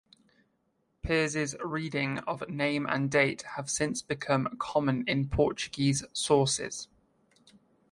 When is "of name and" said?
2.25-3.11